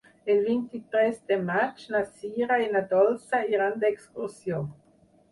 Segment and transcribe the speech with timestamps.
[0.33, 4.63] El vint-i-tres de maig na Sira i na Dolça iran d'excursió.